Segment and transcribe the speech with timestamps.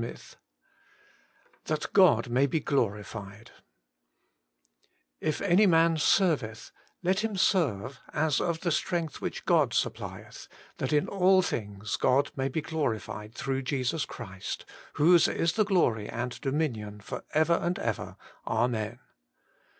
[0.00, 0.34] XXXI
[1.66, 3.48] XTbat 6ot) map be (BlorifieD'
[5.30, 6.70] If any man serveth,
[7.02, 12.30] let him serve as of the strength which God suppHeth: that in all things God
[12.36, 17.76] may be glorified through Jesus Christ, whose is the glory and dominion for ever and
[17.80, 18.16] ever.
[18.46, 19.00] Amen.'